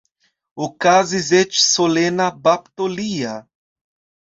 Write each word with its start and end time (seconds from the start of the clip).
Okazis 0.67 1.29
eĉ 1.41 1.59
solena 1.65 2.29
bapto 2.49 2.91
lia. 2.97 3.37